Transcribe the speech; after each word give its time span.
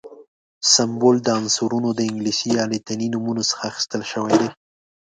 سمبول 0.73 1.15
د 1.23 1.27
عنصرونو 1.39 1.89
د 1.93 1.99
انګلیسي 2.09 2.47
یا 2.57 2.63
لاتیني 2.71 3.07
نومونو 3.13 3.43
څخه 3.49 3.63
اخیستل 3.71 4.01
شوی 4.11 4.35
دی. 4.41 4.49